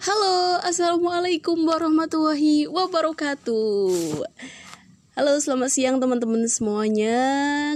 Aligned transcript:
Halo, 0.00 0.56
assalamualaikum 0.64 1.60
warahmatullahi 1.68 2.64
wabarakatuh. 2.72 4.24
Halo, 5.12 5.32
selamat 5.36 5.68
siang 5.68 6.00
teman-teman 6.00 6.40
semuanya. 6.48 7.20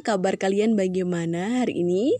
Kabar 0.00 0.40
kalian 0.40 0.72
bagaimana 0.72 1.60
hari 1.60 1.84
ini? 1.84 2.16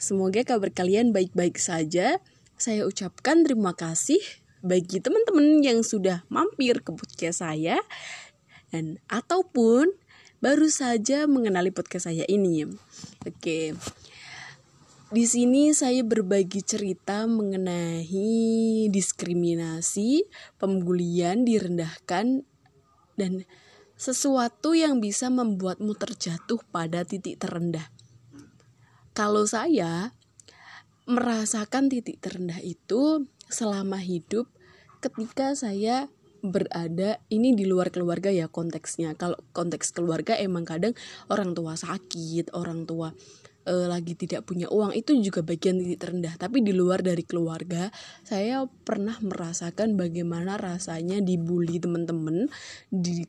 Semoga 0.00 0.48
kabar 0.48 0.72
kalian 0.72 1.12
baik-baik 1.12 1.60
saja. 1.60 2.24
Saya 2.56 2.88
ucapkan 2.88 3.44
terima 3.44 3.76
kasih 3.76 4.24
bagi 4.64 4.96
teman-teman 4.96 5.60
yang 5.60 5.84
sudah 5.84 6.24
mampir 6.32 6.80
ke 6.80 6.88
podcast 6.96 7.44
saya 7.44 7.84
dan 8.72 8.96
ataupun 9.12 9.92
baru 10.40 10.72
saja 10.72 11.28
mengenali 11.28 11.68
podcast 11.68 12.08
saya 12.08 12.24
ini. 12.32 12.64
Oke. 13.28 13.76
Di 15.08 15.24
sini 15.24 15.72
saya 15.72 16.04
berbagi 16.04 16.60
cerita 16.60 17.24
mengenai 17.24 18.92
diskriminasi, 18.92 20.28
pembulian, 20.60 21.48
direndahkan, 21.48 22.44
dan 23.16 23.32
sesuatu 23.96 24.76
yang 24.76 25.00
bisa 25.00 25.32
membuatmu 25.32 25.96
terjatuh 25.96 26.60
pada 26.68 27.08
titik 27.08 27.40
terendah. 27.40 27.88
Kalau 29.16 29.48
saya 29.48 30.12
merasakan 31.08 31.88
titik 31.88 32.20
terendah 32.20 32.60
itu 32.60 33.24
selama 33.48 33.96
hidup 33.96 34.44
ketika 35.00 35.56
saya 35.56 36.12
berada 36.44 37.16
ini 37.32 37.56
di 37.56 37.64
luar 37.64 37.88
keluarga 37.88 38.28
ya 38.28 38.44
konteksnya. 38.44 39.16
Kalau 39.16 39.40
konteks 39.56 39.88
keluarga 39.88 40.36
emang 40.36 40.68
kadang 40.68 40.92
orang 41.32 41.56
tua 41.56 41.80
sakit, 41.80 42.52
orang 42.52 42.84
tua 42.84 43.16
uh, 43.68 43.86
lagi 43.86 44.16
tidak 44.16 44.48
punya 44.48 44.66
uang 44.72 44.96
itu 44.96 45.12
juga 45.20 45.44
bagian 45.44 45.76
titik 45.76 46.00
terendah. 46.00 46.34
Tapi 46.40 46.64
di 46.64 46.72
luar 46.72 47.04
dari 47.04 47.22
keluarga 47.22 47.92
saya 48.24 48.64
pernah 48.64 49.20
merasakan 49.20 50.00
bagaimana 50.00 50.56
rasanya 50.56 51.20
dibully 51.20 51.76
teman-teman 51.76 52.48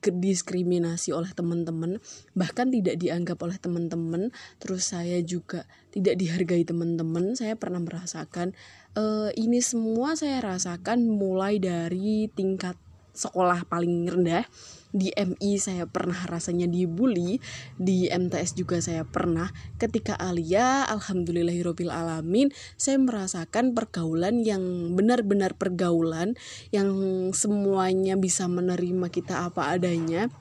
diskriminasi 0.10 1.12
oleh 1.12 1.30
teman-teman 1.36 2.00
bahkan 2.34 2.72
tidak 2.72 2.96
dianggap 2.98 3.38
oleh 3.44 3.60
teman-teman. 3.60 4.32
Terus 4.58 4.96
saya 4.96 5.20
juga 5.20 5.68
tidak 5.92 6.16
dihargai 6.16 6.64
teman-teman. 6.64 7.36
Saya 7.36 7.60
pernah 7.60 7.84
merasakan 7.84 8.56
uh, 8.96 9.30
ini 9.36 9.60
semua 9.60 10.16
saya 10.16 10.40
rasakan 10.40 11.06
mulai 11.06 11.60
dari 11.60 12.32
tingkat 12.32 12.80
sekolah 13.20 13.68
paling 13.68 14.08
rendah. 14.08 14.48
Di 14.90 15.14
MI 15.14 15.62
saya 15.62 15.86
pernah 15.86 16.18
rasanya 16.26 16.66
dibully 16.66 17.38
di 17.78 18.10
MTS 18.10 18.58
juga 18.58 18.82
saya 18.82 19.06
pernah. 19.06 19.52
Ketika 19.78 20.18
Alia 20.18 20.88
alhamdulillahirobbil 20.90 21.94
alamin 21.94 22.50
saya 22.74 22.98
merasakan 22.98 23.78
pergaulan 23.78 24.42
yang 24.42 24.96
benar-benar 24.98 25.54
pergaulan 25.60 26.34
yang 26.74 26.90
semuanya 27.38 28.18
bisa 28.18 28.50
menerima 28.50 29.14
kita 29.14 29.46
apa 29.52 29.78
adanya 29.78 30.34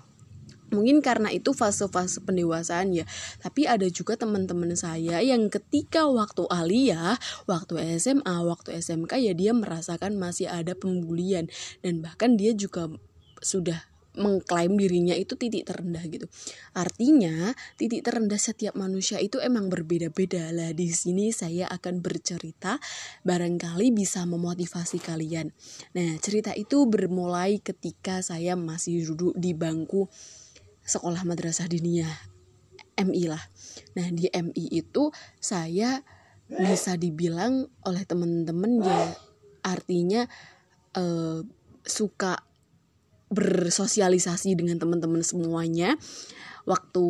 mungkin 0.71 1.01
karena 1.01 1.33
itu 1.33 1.57
fase-fase 1.57 2.21
pendewasaan 2.25 2.93
ya 2.93 3.05
tapi 3.41 3.65
ada 3.65 3.87
juga 3.89 4.17
teman-teman 4.17 4.77
saya 4.77 5.21
yang 5.25 5.49
ketika 5.49 6.09
waktu 6.09 6.45
alia 6.53 7.17
waktu 7.49 7.99
SMA 7.99 8.37
waktu 8.45 8.77
SMK 8.79 9.13
ya 9.21 9.33
dia 9.33 9.53
merasakan 9.57 10.17
masih 10.21 10.49
ada 10.49 10.77
pembulian 10.77 11.49
dan 11.81 12.05
bahkan 12.05 12.37
dia 12.37 12.53
juga 12.53 12.93
sudah 13.39 13.79
mengklaim 14.19 14.75
dirinya 14.75 15.15
itu 15.15 15.39
titik 15.39 15.65
terendah 15.65 16.03
gitu. 16.11 16.27
Artinya, 16.75 17.55
titik 17.79 18.03
terendah 18.03 18.37
setiap 18.37 18.75
manusia 18.75 19.23
itu 19.23 19.39
emang 19.39 19.71
berbeda-beda. 19.71 20.51
Lah 20.51 20.75
di 20.75 20.91
sini 20.91 21.31
saya 21.31 21.71
akan 21.71 22.03
bercerita 22.03 22.83
barangkali 23.23 23.95
bisa 23.95 24.27
memotivasi 24.27 24.99
kalian. 24.99 25.55
Nah, 25.95 26.19
cerita 26.19 26.53
itu 26.59 26.85
bermulai 26.91 27.63
ketika 27.63 28.21
saya 28.21 28.59
masih 28.59 29.15
duduk 29.15 29.39
di 29.39 29.55
bangku 29.55 30.11
sekolah 30.89 31.21
madrasah 31.29 31.69
diniyah 31.69 32.17
MI 32.99 33.29
lah. 33.29 33.45
Nah, 33.95 34.09
di 34.09 34.27
MI 34.33 34.65
itu 34.73 35.13
saya 35.39 36.01
bisa 36.49 36.97
dibilang 36.97 37.69
oleh 37.85 38.09
teman-teman 38.09 38.81
ya 38.81 39.13
artinya 39.61 40.25
uh, 40.97 41.45
suka 41.85 42.48
bersosialisasi 43.29 44.57
dengan 44.57 44.81
teman-teman 44.81 45.21
semuanya. 45.21 45.97
Waktu 46.69 47.09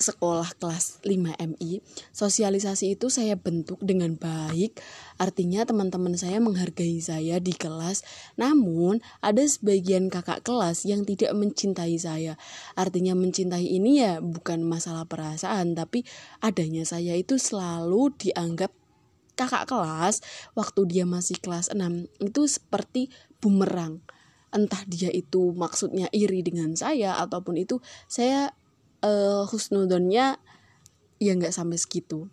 sekolah 0.00 0.56
kelas 0.56 1.04
5 1.04 1.36
MI 1.36 1.84
sosialisasi 2.16 2.96
itu 2.96 3.12
saya 3.12 3.36
bentuk 3.36 3.76
dengan 3.84 4.16
baik. 4.16 4.80
Artinya 5.20 5.68
teman-teman 5.68 6.16
saya 6.16 6.40
menghargai 6.40 6.96
saya 7.04 7.44
di 7.44 7.52
kelas. 7.52 8.00
Namun 8.40 9.04
ada 9.20 9.44
sebagian 9.44 10.08
kakak 10.08 10.48
kelas 10.48 10.88
yang 10.88 11.04
tidak 11.04 11.36
mencintai 11.36 11.92
saya. 12.00 12.40
Artinya 12.72 13.12
mencintai 13.12 13.68
ini 13.68 14.00
ya 14.00 14.24
bukan 14.24 14.64
masalah 14.64 15.04
perasaan 15.04 15.76
tapi 15.76 16.08
adanya 16.40 16.88
saya 16.88 17.12
itu 17.20 17.36
selalu 17.36 18.16
dianggap 18.16 18.72
kakak 19.36 19.68
kelas. 19.68 20.24
Waktu 20.56 20.88
dia 20.88 21.04
masih 21.04 21.36
kelas 21.36 21.68
6 21.68 22.08
itu 22.24 22.42
seperti 22.48 23.12
bumerang 23.44 24.00
entah 24.50 24.82
dia 24.86 25.10
itu 25.14 25.54
maksudnya 25.54 26.10
iri 26.10 26.42
dengan 26.42 26.74
saya 26.74 27.18
ataupun 27.22 27.58
itu 27.58 27.78
saya 28.10 28.50
uh, 29.02 29.46
husnudonnya 29.46 30.38
ya 31.20 31.32
nggak 31.36 31.54
sampai 31.54 31.78
segitu. 31.78 32.26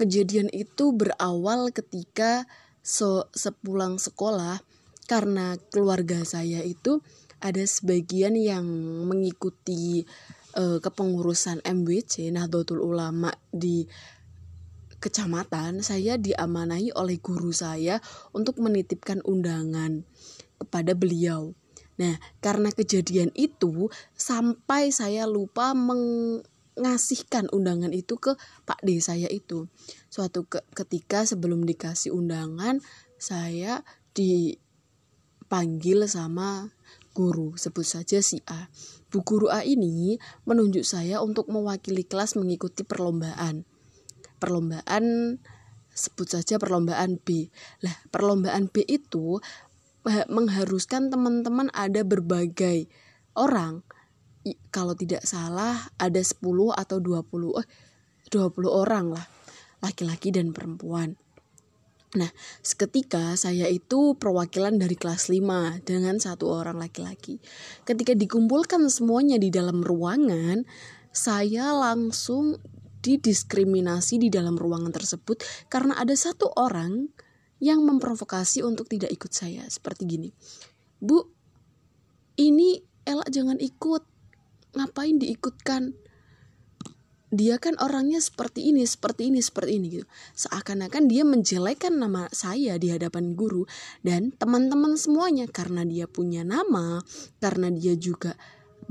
Kejadian 0.00 0.50
itu 0.50 0.90
berawal 0.90 1.70
ketika 1.70 2.50
so 2.82 3.30
sepulang 3.30 4.02
sekolah 4.02 4.58
karena 5.06 5.54
keluarga 5.70 6.26
saya 6.26 6.64
itu 6.66 6.98
ada 7.42 7.62
sebagian 7.62 8.34
yang 8.34 8.64
mengikuti 9.06 10.02
uh, 10.58 10.78
kepengurusan 10.78 11.62
MWC 11.62 12.34
Nahdlatul 12.34 12.82
Ulama 12.82 13.30
di 13.50 13.86
kecamatan. 15.02 15.82
Saya 15.82 16.14
diamanahi 16.18 16.94
oleh 16.94 17.18
guru 17.18 17.50
saya 17.50 17.98
untuk 18.30 18.62
menitipkan 18.62 19.22
undangan 19.26 20.06
kepada 20.62 20.94
beliau. 20.94 21.52
Nah, 22.00 22.16
karena 22.40 22.72
kejadian 22.72 23.34
itu 23.36 23.90
sampai 24.16 24.88
saya 24.94 25.28
lupa 25.28 25.76
mengasihkan 25.76 27.52
undangan 27.52 27.92
itu 27.92 28.16
ke 28.16 28.38
Pak 28.64 28.80
D 28.80 28.96
saya 29.02 29.28
itu. 29.28 29.68
Suatu 30.08 30.48
ke 30.48 30.64
ketika 30.72 31.28
sebelum 31.28 31.68
dikasih 31.68 32.16
undangan, 32.16 32.80
saya 33.20 33.84
dipanggil 34.16 36.08
sama 36.08 36.72
guru, 37.12 37.54
sebut 37.60 37.84
saja 37.84 38.24
si 38.24 38.40
A. 38.48 38.72
Bu 39.12 39.20
guru 39.20 39.52
A 39.52 39.60
ini 39.60 40.16
menunjuk 40.48 40.82
saya 40.82 41.20
untuk 41.20 41.52
mewakili 41.52 42.08
kelas 42.08 42.40
mengikuti 42.40 42.88
perlombaan. 42.88 43.68
Perlombaan 44.40 45.36
sebut 45.92 46.24
saja 46.24 46.56
perlombaan 46.56 47.20
B. 47.20 47.52
Lah, 47.84 47.92
perlombaan 48.08 48.72
B 48.72 48.80
itu 48.88 49.38
mengharuskan 50.06 51.08
teman-teman 51.08 51.70
ada 51.70 52.02
berbagai 52.02 52.90
orang 53.38 53.86
kalau 54.74 54.98
tidak 54.98 55.22
salah 55.22 55.86
ada 55.96 56.18
10 56.18 56.42
atau 56.74 56.98
20 56.98 57.62
eh 57.62 57.68
20 58.32 58.66
orang 58.66 59.14
lah 59.14 59.26
laki-laki 59.78 60.34
dan 60.34 60.50
perempuan 60.50 61.14
Nah, 62.12 62.28
seketika 62.60 63.32
saya 63.40 63.72
itu 63.72 64.20
perwakilan 64.20 64.76
dari 64.76 65.00
kelas 65.00 65.32
5 65.32 65.80
dengan 65.80 66.20
satu 66.20 66.44
orang 66.44 66.76
laki-laki. 66.76 67.40
Ketika 67.88 68.12
dikumpulkan 68.12 68.84
semuanya 68.92 69.40
di 69.40 69.48
dalam 69.48 69.80
ruangan, 69.80 70.68
saya 71.08 71.72
langsung 71.72 72.60
didiskriminasi 73.00 74.20
di 74.20 74.28
dalam 74.28 74.60
ruangan 74.60 74.92
tersebut 74.92 75.40
karena 75.72 75.96
ada 75.96 76.12
satu 76.12 76.52
orang 76.54 77.08
yang 77.62 77.86
memprovokasi 77.86 78.66
untuk 78.66 78.90
tidak 78.90 79.14
ikut 79.14 79.30
saya 79.30 79.62
seperti 79.70 80.02
gini. 80.10 80.34
Bu, 80.98 81.22
ini 82.42 82.82
Ella 83.06 83.22
jangan 83.30 83.62
ikut. 83.62 84.02
Ngapain 84.74 85.22
diikutkan? 85.22 85.94
Dia 87.32 87.56
kan 87.56 87.80
orangnya 87.80 88.20
seperti 88.20 88.68
ini, 88.68 88.84
seperti 88.84 89.32
ini, 89.32 89.40
seperti 89.40 89.80
ini 89.80 89.86
gitu. 89.88 90.06
Seakan-akan 90.36 91.08
dia 91.08 91.24
menjelekkan 91.24 91.96
nama 91.96 92.28
saya 92.28 92.76
di 92.76 92.92
hadapan 92.92 93.32
guru 93.32 93.64
dan 94.04 94.36
teman-teman 94.36 95.00
semuanya 95.00 95.48
karena 95.48 95.80
dia 95.88 96.04
punya 96.04 96.44
nama, 96.44 97.00
karena 97.40 97.72
dia 97.72 97.96
juga 97.96 98.36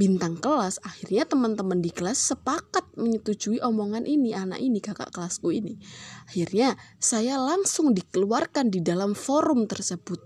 bintang 0.01 0.41
kelas 0.41 0.81
akhirnya 0.81 1.29
teman-teman 1.29 1.77
di 1.77 1.93
kelas 1.93 2.33
sepakat 2.33 2.97
menyetujui 2.97 3.61
omongan 3.61 4.09
ini 4.09 4.33
anak 4.33 4.57
ini 4.57 4.81
kakak 4.81 5.13
kelasku 5.13 5.53
ini. 5.53 5.77
Akhirnya 6.25 6.73
saya 6.97 7.37
langsung 7.37 7.93
dikeluarkan 7.93 8.73
di 8.73 8.81
dalam 8.81 9.13
forum 9.13 9.69
tersebut. 9.69 10.17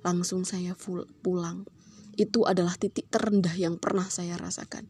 Langsung 0.00 0.48
saya 0.48 0.72
full 0.72 1.04
pulang. 1.20 1.68
Itu 2.16 2.48
adalah 2.48 2.80
titik 2.80 3.12
terendah 3.12 3.52
yang 3.52 3.76
pernah 3.76 4.08
saya 4.08 4.40
rasakan. 4.40 4.88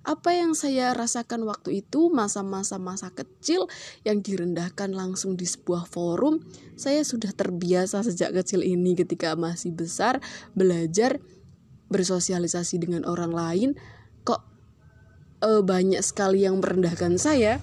Apa 0.00 0.32
yang 0.32 0.56
saya 0.56 0.96
rasakan 0.96 1.44
waktu 1.44 1.84
itu 1.84 2.08
masa-masa 2.08 2.80
masa 2.80 3.12
kecil 3.12 3.68
yang 4.04 4.24
direndahkan 4.24 4.92
langsung 4.96 5.36
di 5.36 5.44
sebuah 5.44 5.84
forum 5.84 6.40
saya 6.72 7.04
sudah 7.04 7.36
terbiasa 7.36 8.00
sejak 8.00 8.32
kecil 8.32 8.64
ini 8.64 8.96
ketika 8.96 9.36
masih 9.36 9.76
besar 9.76 10.24
belajar 10.56 11.20
bersosialisasi 11.90 12.80
dengan 12.80 13.02
orang 13.04 13.34
lain 13.34 13.70
kok 14.22 14.46
e, 15.42 15.60
banyak 15.60 16.00
sekali 16.00 16.46
yang 16.46 16.62
merendahkan 16.62 17.18
saya 17.18 17.58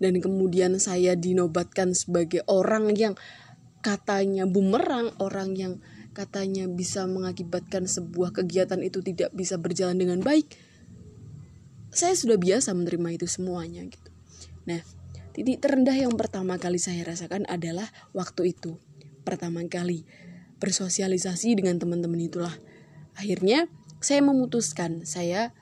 dan 0.00 0.20
kemudian 0.20 0.80
saya 0.80 1.16
dinobatkan 1.16 1.92
sebagai 1.92 2.44
orang 2.48 2.92
yang 2.96 3.16
katanya 3.80 4.44
bumerang 4.44 5.12
orang 5.20 5.56
yang 5.56 5.72
katanya 6.12 6.68
bisa 6.68 7.08
mengakibatkan 7.08 7.88
sebuah 7.88 8.36
kegiatan 8.36 8.80
itu 8.84 9.00
tidak 9.00 9.32
bisa 9.32 9.56
berjalan 9.56 9.96
dengan 9.96 10.20
baik 10.20 10.70
saya 11.90 12.14
sudah 12.14 12.38
biasa 12.38 12.70
menerima 12.70 13.18
itu 13.18 13.26
semuanya 13.26 13.82
gitu. 13.90 14.10
Nah, 14.70 14.78
titik 15.34 15.58
terendah 15.58 15.94
yang 15.98 16.14
pertama 16.14 16.54
kali 16.56 16.78
saya 16.78 17.02
rasakan 17.02 17.50
adalah 17.50 17.90
waktu 18.14 18.54
itu. 18.54 18.78
Pertama 19.26 19.66
kali 19.66 20.06
bersosialisasi 20.62 21.58
dengan 21.58 21.82
teman-teman 21.82 22.22
itulah. 22.22 22.54
Akhirnya 23.20 23.68
saya 24.00 24.24
memutuskan 24.24 25.04
saya 25.04 25.52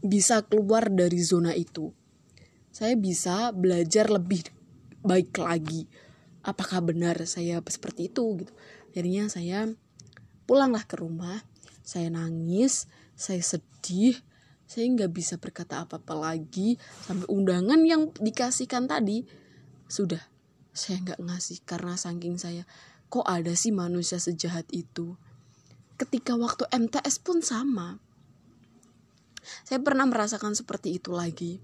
bisa 0.00 0.40
keluar 0.48 0.88
dari 0.88 1.20
zona 1.20 1.52
itu. 1.52 1.92
Saya 2.72 2.96
bisa 2.96 3.52
belajar 3.52 4.08
lebih 4.08 4.48
baik 5.04 5.36
lagi. 5.36 5.84
Apakah 6.40 6.80
benar 6.80 7.20
saya 7.28 7.60
seperti 7.68 8.08
itu 8.08 8.24
gitu. 8.40 8.52
Akhirnya 8.88 9.28
saya 9.28 9.68
pulanglah 10.48 10.88
ke 10.88 10.96
rumah, 10.96 11.44
saya 11.84 12.08
nangis, 12.08 12.88
saya 13.12 13.44
sedih, 13.44 14.16
saya 14.64 14.88
nggak 14.88 15.12
bisa 15.12 15.36
berkata 15.36 15.84
apa-apa 15.84 16.16
lagi 16.16 16.80
sampai 17.04 17.26
undangan 17.28 17.82
yang 17.84 18.14
dikasihkan 18.16 18.86
tadi 18.86 19.26
sudah 19.90 20.22
saya 20.70 21.02
nggak 21.02 21.18
ngasih 21.18 21.58
karena 21.66 21.98
saking 21.98 22.38
saya 22.38 22.62
kok 23.10 23.26
ada 23.26 23.50
sih 23.58 23.74
manusia 23.74 24.22
sejahat 24.22 24.70
itu 24.70 25.18
ketika 26.00 26.32
waktu 26.40 26.64
MTS 26.72 27.20
pun 27.20 27.44
sama 27.44 28.00
saya 29.68 29.80
pernah 29.84 30.08
merasakan 30.08 30.56
seperti 30.56 30.96
itu 30.96 31.12
lagi 31.12 31.60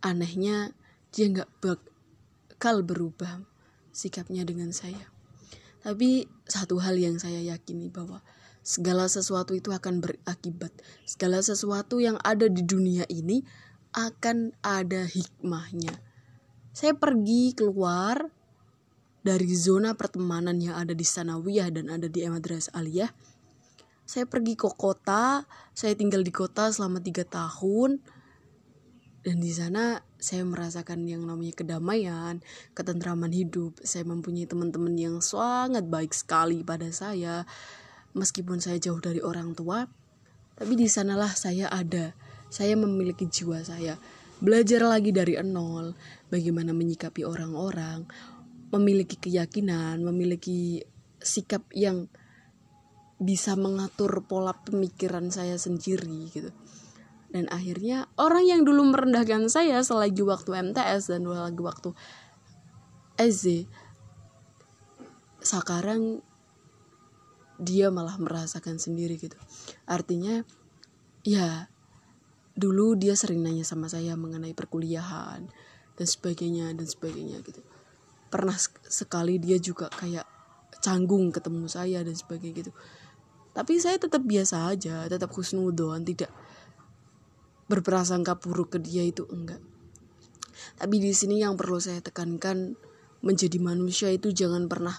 anehnya 0.00 0.72
dia 1.12 1.28
nggak 1.28 1.50
bakal 1.60 2.80
berubah 2.80 3.44
sikapnya 3.92 4.48
dengan 4.48 4.72
saya 4.72 5.12
tapi 5.84 6.24
satu 6.48 6.80
hal 6.80 6.96
yang 6.96 7.20
saya 7.20 7.40
yakini 7.44 7.92
bahwa 7.92 8.24
Segala 8.60 9.08
sesuatu 9.08 9.56
itu 9.56 9.72
akan 9.72 10.04
berakibat. 10.04 10.72
Segala 11.08 11.40
sesuatu 11.40 11.96
yang 11.96 12.20
ada 12.20 12.44
di 12.44 12.60
dunia 12.60 13.08
ini 13.08 13.40
akan 13.96 14.52
ada 14.60 15.08
hikmahnya. 15.08 15.96
Saya 16.70 16.94
pergi 16.94 17.56
keluar 17.56 18.30
dari 19.20 19.52
zona 19.52 19.92
pertemanan 19.96 20.56
yang 20.60 20.76
ada 20.76 20.96
di 20.96 21.04
Sanawiyah 21.04 21.68
dan 21.74 21.92
ada 21.92 22.08
di 22.08 22.24
Emadras 22.24 22.72
Aliyah. 22.72 23.12
Saya 24.08 24.26
pergi 24.26 24.58
ke 24.58 24.66
kota, 24.74 25.46
saya 25.70 25.94
tinggal 25.94 26.26
di 26.26 26.34
kota 26.34 26.72
selama 26.72 26.98
tiga 26.98 27.22
tahun, 27.22 28.02
dan 29.22 29.36
di 29.38 29.52
sana 29.54 30.02
saya 30.18 30.42
merasakan 30.42 31.06
yang 31.06 31.22
namanya 31.28 31.54
kedamaian, 31.54 32.42
ketentraman 32.74 33.30
hidup. 33.30 33.78
Saya 33.84 34.02
mempunyai 34.08 34.50
teman-teman 34.50 34.96
yang 34.98 35.22
sangat 35.22 35.86
baik 35.86 36.10
sekali 36.10 36.66
pada 36.66 36.90
saya 36.90 37.46
meskipun 38.14 38.58
saya 38.58 38.78
jauh 38.82 38.98
dari 38.98 39.22
orang 39.22 39.54
tua 39.54 39.86
tapi 40.58 40.74
di 40.76 40.90
sanalah 40.90 41.30
saya 41.30 41.70
ada 41.70 42.12
saya 42.50 42.74
memiliki 42.74 43.30
jiwa 43.30 43.62
saya 43.62 43.94
belajar 44.42 44.82
lagi 44.82 45.14
dari 45.14 45.38
nol 45.46 45.94
bagaimana 46.32 46.74
menyikapi 46.74 47.22
orang-orang 47.22 48.08
memiliki 48.70 49.18
keyakinan 49.18 49.98
memiliki 50.02 50.86
sikap 51.18 51.66
yang 51.74 52.06
bisa 53.20 53.52
mengatur 53.58 54.24
pola 54.24 54.56
pemikiran 54.56 55.28
saya 55.28 55.60
sendiri 55.60 56.30
gitu. 56.32 56.50
Dan 57.30 57.46
akhirnya 57.52 58.10
orang 58.18 58.42
yang 58.48 58.62
dulu 58.66 58.90
merendahkan 58.90 59.46
saya 59.52 59.84
selagi 59.84 60.24
waktu 60.24 60.72
MTS 60.72 61.14
dan 61.14 61.28
lagi 61.28 61.60
waktu 61.62 61.94
SZ 63.20 63.68
sekarang 65.44 66.24
dia 67.60 67.92
malah 67.92 68.16
merasakan 68.16 68.80
sendiri 68.80 69.20
gitu. 69.20 69.36
Artinya 69.84 70.42
ya 71.22 71.68
dulu 72.56 72.96
dia 72.96 73.14
sering 73.14 73.44
nanya 73.44 73.62
sama 73.62 73.86
saya 73.86 74.16
mengenai 74.16 74.56
perkuliahan 74.56 75.46
dan 76.00 76.06
sebagainya 76.08 76.72
dan 76.72 76.88
sebagainya 76.88 77.44
gitu 77.44 77.60
pernah 78.30 78.54
sekali 78.86 79.42
dia 79.42 79.58
juga 79.58 79.90
kayak 79.90 80.24
canggung 80.80 81.34
ketemu 81.34 81.66
saya 81.66 82.00
dan 82.06 82.14
sebagainya 82.14 82.64
gitu. 82.64 82.72
Tapi 83.50 83.82
saya 83.82 83.98
tetap 83.98 84.22
biasa 84.22 84.70
aja 84.70 85.10
tetap 85.10 85.34
khusnudon 85.34 86.06
tidak 86.06 86.30
berprasangka 87.66 88.38
buruk 88.38 88.74
ke 88.74 88.78
dia 88.78 89.02
itu 89.02 89.26
enggak. 89.28 89.60
Tapi 90.78 91.02
di 91.02 91.10
sini 91.10 91.42
yang 91.42 91.58
perlu 91.58 91.82
saya 91.82 91.98
tekankan 91.98 92.78
menjadi 93.20 93.58
manusia 93.60 94.08
itu 94.08 94.32
jangan 94.32 94.64
pernah 94.70 94.96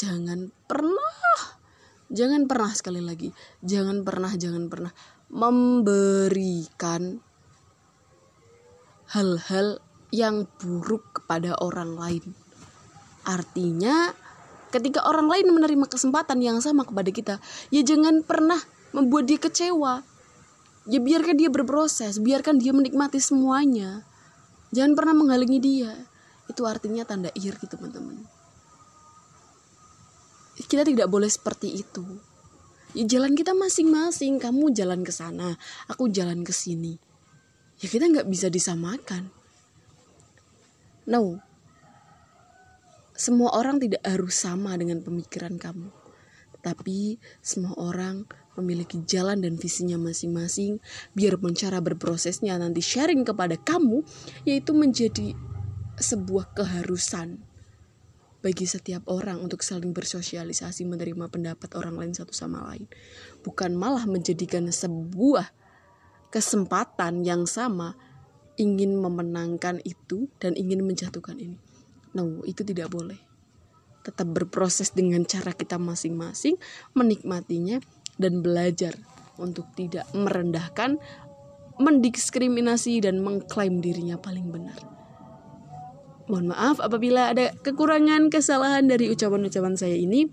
jangan 0.00 0.54
pernah 0.64 1.38
jangan 2.08 2.48
pernah 2.48 2.72
sekali 2.72 3.02
lagi 3.04 3.34
jangan 3.60 4.00
pernah 4.06 4.32
jangan 4.32 4.70
pernah 4.72 4.92
memberikan 5.28 7.20
hal-hal 9.10 9.82
yang 10.10 10.46
buruk 10.58 11.22
kepada 11.22 11.54
orang 11.62 11.94
lain. 11.94 12.24
Artinya 13.26 14.10
ketika 14.70 15.06
orang 15.06 15.26
lain 15.26 15.50
menerima 15.50 15.86
kesempatan 15.90 16.38
yang 16.42 16.62
sama 16.62 16.86
kepada 16.86 17.10
kita 17.10 17.34
ya 17.74 17.82
jangan 17.82 18.22
pernah 18.22 18.58
membuat 18.94 19.30
dia 19.30 19.38
kecewa. 19.38 20.02
Ya 20.90 20.98
biarkan 20.98 21.38
dia 21.38 21.50
berproses 21.52 22.18
biarkan 22.18 22.58
dia 22.58 22.74
menikmati 22.74 23.22
semuanya. 23.22 24.02
Jangan 24.74 24.94
pernah 24.98 25.14
menghalangi 25.14 25.58
dia. 25.62 25.92
Itu 26.50 26.66
artinya 26.66 27.06
tanda 27.06 27.30
iri 27.34 27.66
teman-teman. 27.66 28.26
Kita 30.60 30.86
tidak 30.86 31.10
boleh 31.10 31.30
seperti 31.30 31.82
itu. 31.82 32.02
Ya 32.94 33.06
jalan 33.06 33.38
kita 33.38 33.54
masing-masing. 33.54 34.42
Kamu 34.42 34.74
jalan 34.74 35.06
ke 35.06 35.14
sana 35.14 35.54
aku 35.86 36.10
jalan 36.10 36.42
ke 36.42 36.50
sini. 36.50 36.98
Ya 37.78 37.86
kita 37.86 38.10
nggak 38.10 38.26
bisa 38.26 38.50
disamakan 38.50 39.39
no. 41.10 41.42
Semua 43.12 43.52
orang 43.52 43.82
tidak 43.82 44.00
harus 44.06 44.32
sama 44.32 44.72
dengan 44.80 45.04
pemikiran 45.04 45.60
kamu. 45.60 45.92
Tapi 46.60 47.20
semua 47.44 47.76
orang 47.76 48.24
memiliki 48.56 49.00
jalan 49.04 49.40
dan 49.40 49.56
visinya 49.56 49.96
masing-masing 49.96 50.78
biarpun 51.16 51.56
cara 51.56 51.80
berprosesnya 51.80 52.56
nanti 52.60 52.84
sharing 52.84 53.24
kepada 53.24 53.56
kamu 53.56 54.04
yaitu 54.44 54.76
menjadi 54.76 55.32
sebuah 55.96 56.52
keharusan 56.52 57.40
bagi 58.40 58.64
setiap 58.64 59.04
orang 59.08 59.40
untuk 59.40 59.60
saling 59.60 59.92
bersosialisasi 59.92 60.88
menerima 60.88 61.28
pendapat 61.28 61.76
orang 61.76 62.00
lain 62.00 62.12
satu 62.16 62.32
sama 62.32 62.64
lain. 62.72 62.88
Bukan 63.44 63.76
malah 63.76 64.08
menjadikan 64.08 64.64
sebuah 64.68 65.52
kesempatan 66.32 67.20
yang 67.20 67.44
sama 67.44 67.96
ingin 68.60 69.00
memenangkan 69.00 69.80
itu 69.88 70.28
dan 70.36 70.52
ingin 70.52 70.84
menjatuhkan 70.84 71.40
ini 71.40 71.56
no 72.12 72.44
itu 72.44 72.60
tidak 72.60 72.92
boleh 72.92 73.16
tetap 74.04 74.28
berproses 74.28 74.92
dengan 74.92 75.24
cara 75.24 75.56
kita 75.56 75.80
masing-masing 75.80 76.60
menikmatinya 76.92 77.80
dan 78.20 78.44
belajar 78.44 78.92
untuk 79.40 79.64
tidak 79.72 80.04
merendahkan 80.12 81.00
mendiskriminasi 81.80 83.00
dan 83.00 83.24
mengklaim 83.24 83.80
dirinya 83.80 84.20
paling 84.20 84.52
benar 84.52 85.00
Mohon 86.30 86.54
maaf 86.54 86.78
apabila 86.78 87.34
ada 87.34 87.50
kekurangan 87.58 88.30
kesalahan 88.30 88.86
dari 88.86 89.10
ucapan-ucapan 89.10 89.74
saya 89.74 89.98
ini. 89.98 90.30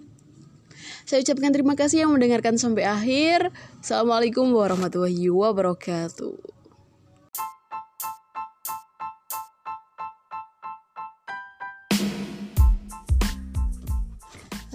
Saya 1.10 1.25
ucapkan 1.25 1.50
terima 1.50 1.74
kasih 1.74 2.05
yang 2.05 2.13
mendengarkan 2.13 2.62
sampai 2.62 2.86
akhir. 2.86 3.50
Assalamualaikum 3.81 4.46
warahmatullahi 4.53 5.25
wabarakatuh. 5.34 6.47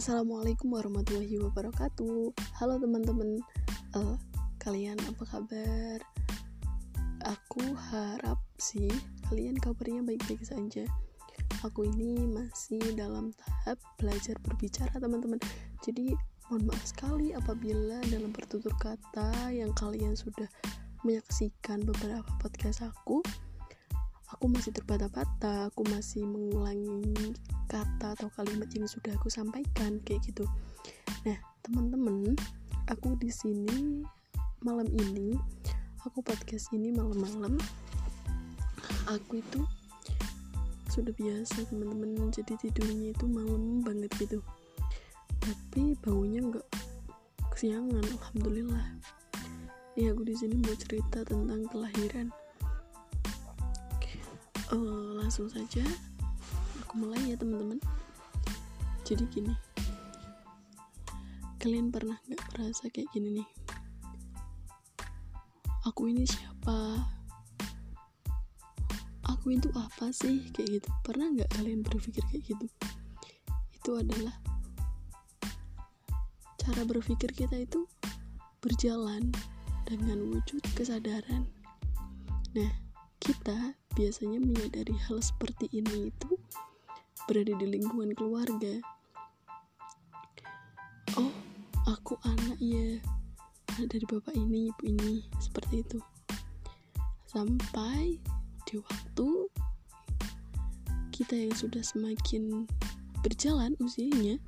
Assalamualaikum 0.03 0.75
warahmatullahi 0.75 1.39
wabarakatuh. 1.47 2.35
Halo 2.59 2.75
teman-teman, 2.83 3.39
uh, 3.95 4.19
kalian 4.59 4.99
apa 4.99 5.23
kabar? 5.23 6.03
Aku 7.23 7.63
harap 7.95 8.43
sih 8.59 8.91
kalian 9.31 9.55
kabarnya 9.63 10.03
baik-baik 10.03 10.43
saja 10.43 10.91
aku 11.63 11.87
ini 11.87 12.27
masih 12.27 12.83
dalam 12.99 13.31
tahap 13.39 13.79
belajar 13.95 14.35
berbicara 14.43 14.91
teman-teman 14.99 15.39
jadi 15.87 16.19
mohon 16.51 16.67
maaf 16.67 16.83
sekali 16.83 17.31
apabila 17.31 18.03
dalam 18.11 18.35
pertutur 18.35 18.75
kata 18.83 19.55
yang 19.55 19.71
kalian 19.79 20.19
sudah 20.19 20.51
menyaksikan 21.07 21.79
beberapa 21.87 22.27
podcast 22.43 22.83
aku 22.83 23.23
aku 24.33 24.49
masih 24.49 24.73
terbata-bata 24.73 25.69
aku 25.69 25.85
masih 25.93 26.25
mengulangi 26.25 27.37
kata 27.69 28.17
atau 28.17 28.33
kalimat 28.33 28.67
yang 28.73 28.89
sudah 28.89 29.13
aku 29.15 29.29
sampaikan 29.29 30.01
kayak 30.03 30.25
gitu. 30.25 30.49
Nah 31.29 31.37
teman-teman 31.61 32.35
aku 32.89 33.15
di 33.21 33.29
sini 33.29 34.03
malam 34.65 34.89
ini 34.91 35.37
aku 36.03 36.25
podcast 36.25 36.73
ini 36.73 36.91
malam-malam 36.91 37.61
aku 39.07 39.39
itu 39.39 39.61
sudah 40.89 41.13
biasa 41.17 41.69
teman-teman. 41.69 42.29
Jadi 42.33 42.57
tidurnya 42.69 43.17
itu 43.17 43.25
malam 43.29 43.81
banget 43.85 44.13
gitu. 44.21 44.41
Tapi 45.41 45.97
baunya 46.01 46.41
nggak 46.45 46.67
kesiangan 47.53 48.05
alhamdulillah. 48.21 48.87
Ya 49.93 50.17
aku 50.17 50.25
di 50.25 50.33
sini 50.33 50.57
mau 50.61 50.73
cerita 50.73 51.21
tentang 51.25 51.69
kelahiran 51.69 52.33
uh, 54.73 55.21
langsung 55.21 55.47
saja. 55.53 55.85
Aku 56.85 57.05
mulai 57.05 57.21
ya 57.33 57.37
teman-teman. 57.37 57.79
Jadi 59.05 59.25
gini. 59.29 59.55
Kalian 61.61 61.95
pernah 61.95 62.19
nggak 62.27 62.43
merasa 62.53 62.91
kayak 62.91 63.13
gini 63.15 63.39
nih? 63.39 63.49
Aku 65.87 66.11
ini 66.11 66.27
siapa? 66.27 67.07
Aku 69.29 69.55
itu 69.55 69.71
apa 69.79 70.11
sih? 70.11 70.51
Kayak 70.51 70.83
gitu. 70.83 70.89
Pernah 71.07 71.31
nggak 71.39 71.51
kalian 71.55 71.87
berpikir 71.87 72.25
kayak 72.33 72.43
gitu? 72.49 72.67
Itu 73.79 73.99
adalah 73.99 74.35
cara 76.63 76.83
berpikir 76.87 77.35
kita 77.35 77.59
itu 77.59 77.87
berjalan 78.63 79.35
dengan 79.83 80.23
wujud 80.31 80.63
kesadaran. 80.79 81.43
Nah, 82.55 82.71
kita 83.19 83.75
biasanya 83.93 84.41
menyadari 84.41 84.97
hal 85.09 85.21
seperti 85.21 85.69
ini 85.73 86.09
itu 86.09 86.37
berada 87.29 87.53
di 87.55 87.67
lingkungan 87.69 88.17
keluarga. 88.17 88.81
Oh, 91.21 91.33
aku 91.85 92.17
anak 92.25 92.57
ya, 92.59 92.99
anak 93.77 93.87
dari 93.93 94.05
bapak 94.09 94.35
ini, 94.35 94.73
ibu 94.73 94.83
ini, 94.89 95.15
seperti 95.39 95.85
itu. 95.85 95.99
Sampai 97.29 98.17
di 98.69 98.81
waktu 98.81 99.29
kita 101.13 101.37
yang 101.37 101.55
sudah 101.55 101.85
semakin 101.85 102.65
berjalan 103.21 103.77
usianya 103.79 104.41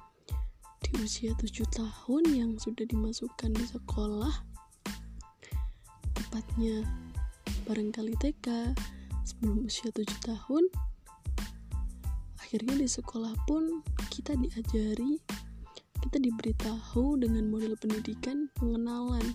di 0.84 0.90
usia 1.00 1.32
tujuh 1.38 1.64
tahun 1.72 2.24
yang 2.32 2.50
sudah 2.58 2.84
dimasukkan 2.84 3.52
di 3.54 3.64
sekolah 3.68 4.34
tepatnya 6.12 6.82
barangkali 7.64 8.12
TK 8.20 8.74
sebelum 9.25 9.64
usia 9.66 9.90
7 9.90 10.07
tahun. 10.23 10.69
Akhirnya 12.45 12.78
di 12.78 12.88
sekolah 12.88 13.35
pun 13.49 13.83
kita 14.12 14.37
diajari 14.38 15.19
kita 16.04 16.21
diberitahu 16.21 17.16
dengan 17.16 17.49
model 17.49 17.75
pendidikan 17.81 18.52
pengenalan. 18.61 19.35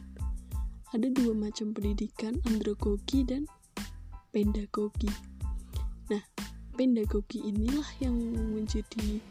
Ada 0.93 1.10
dua 1.10 1.34
macam 1.34 1.74
pendidikan 1.74 2.38
andragogi 2.46 3.25
dan 3.25 3.50
pedagogi 4.29 5.10
nah 6.10 6.22
pedagogi 6.74 7.41
inilah 7.46 7.86
yang 8.01 8.17
menjadi 8.53 9.22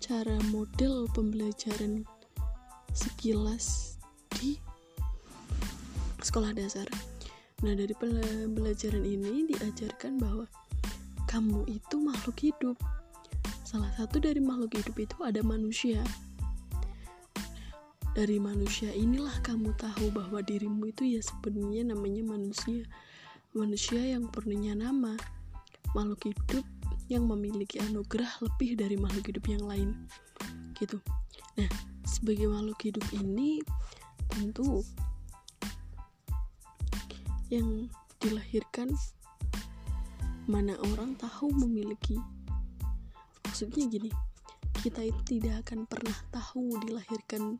cara 0.00 0.36
model 0.48 1.08
pembelajaran 1.12 2.04
sekilas 2.92 3.96
di 4.36 4.56
sekolah 6.20 6.52
dasar. 6.52 6.88
Nah, 7.60 7.76
dari 7.76 7.92
pembelajaran 7.92 9.04
ini 9.04 9.44
diajarkan 9.52 10.16
bahwa 10.16 10.48
kamu 11.28 11.68
itu 11.68 11.96
makhluk 12.00 12.38
hidup. 12.40 12.76
Salah 13.68 13.92
satu 14.00 14.16
dari 14.16 14.40
makhluk 14.40 14.80
hidup 14.80 14.96
itu 14.96 15.16
ada 15.20 15.44
manusia. 15.44 16.00
Dari 18.16 18.42
manusia 18.42 18.90
inilah 18.90 19.38
kamu 19.44 19.76
tahu 19.78 20.10
bahwa 20.10 20.42
dirimu 20.42 20.90
itu 20.90 21.06
ya 21.06 21.20
sebenarnya 21.22 21.92
namanya 21.92 22.24
manusia. 22.26 22.82
Manusia 23.52 24.02
yang 24.02 24.26
punya 24.32 24.72
nama. 24.72 25.14
Makhluk 25.92 26.32
hidup 26.32 26.66
yang 27.12 27.28
memiliki 27.28 27.76
anugerah 27.78 28.40
lebih 28.40 28.80
dari 28.80 28.96
makhluk 28.96 29.36
hidup 29.36 29.46
yang 29.46 29.64
lain. 29.68 29.88
Gitu. 30.80 30.96
Nah, 31.60 31.70
sebagai 32.08 32.48
makhluk 32.48 32.80
hidup 32.88 33.06
ini 33.14 33.60
tentu 34.32 34.80
yang 37.50 37.90
dilahirkan 38.22 38.94
mana 40.46 40.78
orang 40.94 41.18
tahu 41.18 41.50
memiliki. 41.50 42.16
Maksudnya 43.46 43.90
gini 43.90 44.10
kita 44.80 45.02
itu 45.04 45.20
tidak 45.36 45.66
akan 45.66 45.84
pernah 45.84 46.16
tahu 46.30 46.78
dilahirkan 46.86 47.58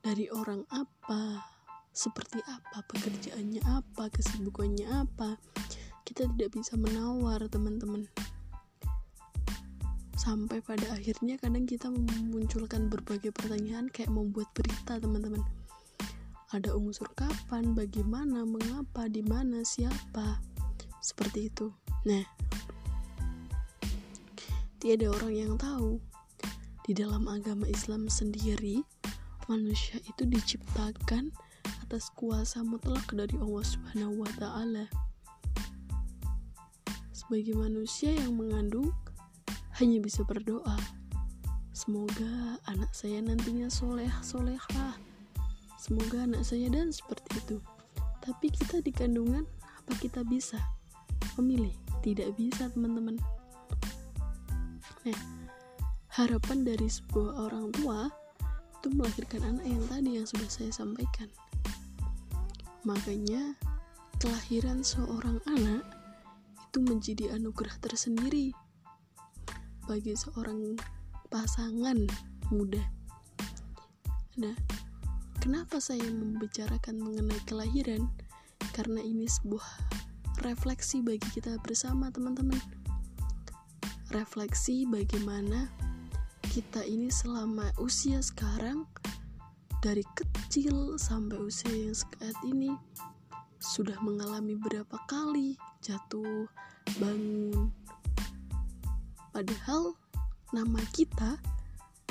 dari 0.00 0.30
orang 0.30 0.64
apa 0.70 1.44
seperti 1.90 2.38
apa 2.46 2.78
pekerjaannya 2.86 3.62
apa 3.66 4.06
kesibukannya 4.14 4.86
apa. 4.86 5.36
Kita 6.06 6.24
tidak 6.38 6.54
bisa 6.56 6.78
menawar 6.78 7.42
teman-teman. 7.50 8.06
Sampai 10.14 10.62
pada 10.62 10.94
akhirnya 10.94 11.36
kadang 11.42 11.66
kita 11.66 11.90
memunculkan 11.90 12.86
berbagai 12.86 13.34
pertanyaan 13.34 13.90
kayak 13.90 14.14
membuat 14.14 14.48
berita 14.54 14.96
teman-teman 14.96 15.57
ada 16.48 16.72
unsur 16.72 17.12
kapan, 17.12 17.76
bagaimana, 17.76 18.48
mengapa, 18.48 19.04
di 19.04 19.20
mana, 19.20 19.60
siapa. 19.68 20.40
Seperti 21.04 21.52
itu. 21.52 21.68
Nah, 22.08 22.24
tiada 24.80 25.12
orang 25.12 25.34
yang 25.36 25.54
tahu 25.60 26.00
di 26.88 26.96
dalam 26.96 27.28
agama 27.28 27.68
Islam 27.68 28.08
sendiri 28.08 28.80
manusia 29.44 30.00
itu 30.08 30.24
diciptakan 30.24 31.28
atas 31.84 32.08
kuasa 32.16 32.64
mutlak 32.64 33.04
dari 33.12 33.36
Allah 33.36 33.64
Subhanahu 33.68 34.24
wa 34.24 34.30
taala. 34.40 34.88
Sebagai 37.12 37.60
manusia 37.60 38.08
yang 38.16 38.40
mengandung 38.40 38.88
hanya 39.76 40.00
bisa 40.00 40.24
berdoa. 40.24 40.80
Semoga 41.76 42.56
anak 42.64 42.88
saya 42.96 43.20
nantinya 43.20 43.68
soleh 43.68 44.08
solehah 44.24 45.07
semoga 45.88 46.28
anak 46.28 46.44
saya 46.44 46.68
dan 46.68 46.92
seperti 46.92 47.40
itu. 47.40 47.56
Tapi 48.20 48.52
kita 48.52 48.84
di 48.84 48.92
kandungan 48.92 49.48
apa 49.64 49.96
kita 49.96 50.20
bisa? 50.20 50.60
Memilih 51.40 51.72
tidak 52.04 52.36
bisa 52.36 52.68
teman-teman. 52.68 53.16
Nah 55.08 55.18
harapan 56.12 56.60
dari 56.60 56.92
sebuah 56.92 57.48
orang 57.48 57.72
tua 57.72 58.12
itu 58.76 58.88
melahirkan 58.92 59.48
anak 59.48 59.64
yang 59.64 59.84
tadi 59.88 60.10
yang 60.20 60.26
sudah 60.28 60.50
saya 60.52 60.68
sampaikan. 60.76 61.32
Makanya 62.84 63.56
kelahiran 64.20 64.84
seorang 64.84 65.40
anak 65.48 65.88
itu 66.68 66.84
menjadi 66.84 67.32
anugerah 67.32 67.80
tersendiri 67.80 68.52
bagi 69.88 70.12
seorang 70.12 70.76
pasangan 71.32 71.96
muda. 72.52 72.84
Nah 74.36 74.52
Kenapa 75.48 75.80
saya 75.80 76.04
membicarakan 76.12 77.00
mengenai 77.00 77.40
kelahiran? 77.48 78.04
Karena 78.76 79.00
ini 79.00 79.24
sebuah 79.24 79.64
refleksi 80.44 81.00
bagi 81.00 81.24
kita 81.32 81.56
bersama, 81.64 82.12
teman-teman. 82.12 82.60
Refleksi 84.12 84.84
bagaimana 84.84 85.72
kita 86.52 86.84
ini 86.84 87.08
selama 87.08 87.72
usia 87.80 88.20
sekarang 88.20 88.84
dari 89.80 90.04
kecil 90.12 91.00
sampai 91.00 91.40
usia 91.40 91.72
yang 91.72 91.96
saat 91.96 92.36
ini 92.44 92.76
sudah 93.56 93.96
mengalami 94.04 94.52
berapa 94.52 95.00
kali 95.08 95.56
jatuh, 95.80 96.44
bangun. 97.00 97.72
Padahal 99.32 99.96
nama 100.52 100.84
kita 100.92 101.40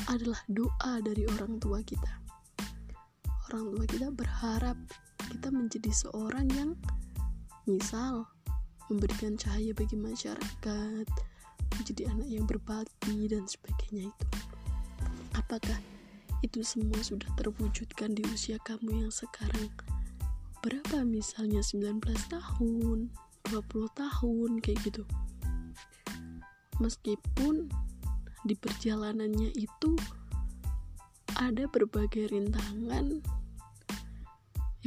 adalah 0.10 0.42
doa 0.50 1.06
dari 1.06 1.30
orang 1.38 1.62
tua 1.62 1.86
kita 1.86 2.17
orang 3.48 3.72
tua 3.72 3.86
kita 3.88 4.08
berharap 4.12 4.78
kita 5.32 5.48
menjadi 5.52 5.92
seorang 5.92 6.48
yang 6.52 6.72
misal 7.64 8.28
memberikan 8.92 9.40
cahaya 9.40 9.72
bagi 9.72 9.96
masyarakat 9.96 11.08
menjadi 11.80 12.04
anak 12.12 12.28
yang 12.28 12.46
berbakti 12.48 13.28
dan 13.28 13.44
sebagainya 13.48 14.12
itu. 14.12 14.28
Apakah 15.36 15.80
itu 16.44 16.64
semua 16.64 17.00
sudah 17.04 17.28
terwujudkan 17.40 18.16
di 18.16 18.24
usia 18.32 18.60
kamu 18.64 19.08
yang 19.08 19.14
sekarang? 19.14 19.72
Berapa 20.64 21.04
misalnya 21.08 21.64
19 21.64 22.04
tahun 22.32 23.12
20 23.48 23.88
tahun 23.96 24.50
kayak 24.60 24.80
gitu? 24.88 25.04
Meskipun 26.84 27.72
di 28.44 28.56
perjalanannya 28.56 29.52
itu 29.56 29.96
ada 31.38 31.70
berbagai 31.70 32.34
rintangan 32.34 33.22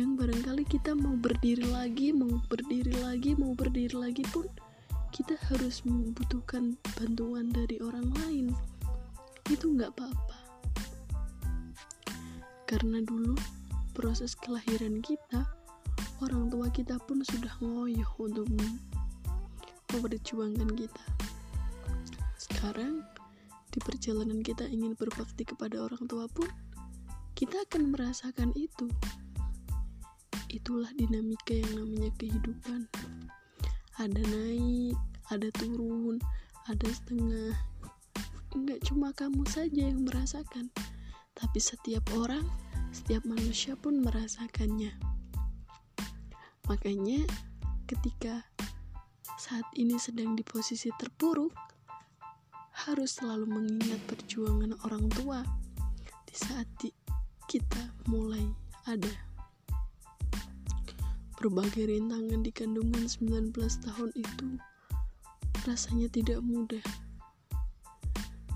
yang 0.01 0.17
barangkali 0.17 0.65
kita 0.65 0.97
mau 0.97 1.13
berdiri 1.13 1.69
lagi, 1.69 2.09
mau 2.17 2.41
berdiri 2.49 3.05
lagi, 3.05 3.37
mau 3.37 3.53
berdiri 3.53 3.93
lagi 3.93 4.25
pun 4.33 4.49
kita 5.13 5.37
harus 5.53 5.85
membutuhkan 5.85 6.81
bantuan 6.97 7.53
dari 7.53 7.77
orang 7.85 8.09
lain. 8.25 8.49
Itu 9.53 9.77
nggak 9.77 9.93
apa-apa. 9.93 10.39
Karena 12.65 13.05
dulu 13.05 13.37
proses 13.93 14.33
kelahiran 14.41 15.05
kita, 15.05 15.45
orang 16.25 16.49
tua 16.49 16.73
kita 16.73 16.97
pun 17.05 17.21
sudah 17.21 17.53
ngoyoh 17.61 18.09
untuk 18.25 18.49
memperjuangkan 19.93 20.81
kita. 20.81 21.05
Sekarang, 22.41 23.05
di 23.69 23.85
perjalanan 23.85 24.41
kita 24.41 24.65
ingin 24.65 24.97
berbakti 24.97 25.45
kepada 25.45 25.85
orang 25.85 26.09
tua 26.09 26.25
pun, 26.25 26.49
kita 27.37 27.69
akan 27.69 27.93
merasakan 27.93 28.57
itu. 28.57 28.89
Itulah 30.51 30.91
dinamika 30.99 31.55
yang 31.55 31.79
namanya 31.79 32.11
kehidupan. 32.19 32.91
Ada 34.03 34.19
naik, 34.19 34.99
ada 35.31 35.47
turun, 35.55 36.19
ada 36.67 36.89
setengah. 36.91 37.55
Enggak 38.51 38.83
cuma 38.83 39.15
kamu 39.15 39.47
saja 39.47 39.87
yang 39.87 40.03
merasakan, 40.03 40.75
tapi 41.39 41.63
setiap 41.63 42.03
orang 42.19 42.43
setiap 42.91 43.23
manusia 43.23 43.79
pun 43.79 44.03
merasakannya. 44.03 44.91
Makanya, 46.67 47.23
ketika 47.87 48.47
saat 49.39 49.67
ini 49.79 49.95
sedang 49.99 50.35
di 50.35 50.43
posisi 50.43 50.91
terpuruk, 50.99 51.55
harus 52.87 53.19
selalu 53.19 53.47
mengingat 53.47 54.03
perjuangan 54.11 54.75
orang 54.87 55.07
tua 55.11 55.43
di 56.27 56.35
saat 56.35 56.67
di 56.83 56.91
kita 57.47 57.95
mulai 58.11 58.43
ada. 58.87 59.30
Berbagai 61.41 61.89
rintangan 61.89 62.45
di 62.45 62.53
kandungan 62.53 63.09
19 63.09 63.57
tahun 63.57 64.13
itu 64.13 64.61
rasanya 65.65 66.13
tidak 66.13 66.45
mudah 66.45 66.85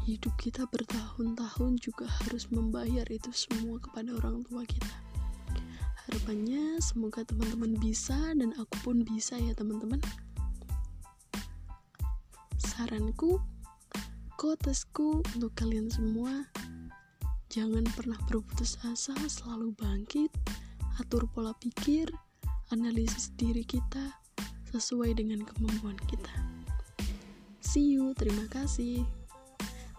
hidup 0.05 0.37
kita 0.37 0.69
bertahun-tahun 0.69 1.81
juga 1.81 2.05
harus 2.05 2.45
membayar 2.53 3.09
itu 3.09 3.33
semua 3.33 3.81
kepada 3.81 4.13
orang 4.21 4.45
tua 4.45 4.69
kita. 4.69 4.97
Harapannya 6.05 6.77
semoga 6.85 7.25
teman-teman 7.25 7.81
bisa 7.81 8.37
dan 8.37 8.53
aku 8.61 8.77
pun 8.85 9.01
bisa 9.01 9.41
ya 9.41 9.57
teman-teman. 9.57 10.05
Saranku, 12.61 13.41
kotesku 14.37 15.25
untuk 15.33 15.57
kalian 15.57 15.89
semua, 15.89 16.53
jangan 17.49 17.89
pernah 17.97 18.21
berputus 18.29 18.77
asa, 18.85 19.17
selalu 19.25 19.73
bangkit, 19.73 20.29
atur 21.01 21.25
pola 21.33 21.57
pikir, 21.57 22.13
analisis 22.75 23.31
diri 23.39 23.63
kita 23.63 24.19
sesuai 24.75 25.15
dengan 25.15 25.47
kemampuan 25.47 25.95
kita. 26.11 26.35
See 27.63 27.95
you, 27.95 28.11
terima 28.19 28.51
kasih. 28.51 29.07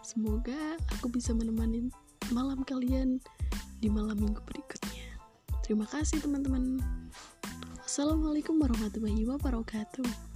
Semoga 0.03 0.75
aku 0.91 1.07
bisa 1.07 1.31
menemani 1.31 1.87
malam 2.35 2.67
kalian 2.67 3.23
di 3.79 3.87
malam 3.87 4.19
minggu 4.19 4.43
berikutnya. 4.43 5.07
Terima 5.63 5.87
kasih 5.87 6.19
teman-teman. 6.19 6.83
Assalamualaikum 7.87 8.59
warahmatullahi 8.59 9.23
wabarakatuh. 9.23 10.34